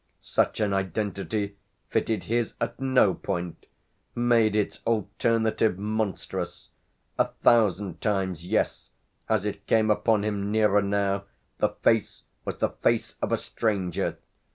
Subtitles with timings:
[0.19, 1.57] Such an identity
[1.91, 3.67] fitted his at no point,
[4.15, 6.69] made its alternative monstrous.
[7.19, 8.89] A thousand times yes,
[9.29, 11.25] as it came upon him nearer now,
[11.59, 14.17] the face was the face of a stranger.